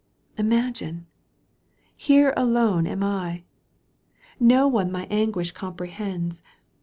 [0.35, 1.05] Imagine!
[1.95, 3.43] Here alone am I!
[4.39, 6.41] Ко one my anguish comprehends.